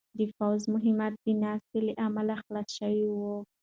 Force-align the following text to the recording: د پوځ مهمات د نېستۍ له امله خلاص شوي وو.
د 0.17 0.19
پوځ 0.37 0.61
مهمات 0.73 1.13
د 1.25 1.27
نېستۍ 1.41 1.79
له 1.87 1.93
امله 2.05 2.33
خلاص 2.43 2.67
شوي 2.77 3.05
وو. 3.11 3.35